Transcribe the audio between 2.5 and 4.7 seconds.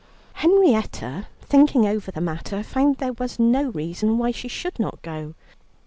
found there was no reason why she